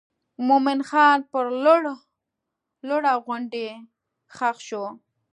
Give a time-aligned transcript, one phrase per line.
[0.47, 1.45] مومن خان پر
[2.91, 3.67] لوړه غونډۍ
[4.35, 4.85] ښخ شو.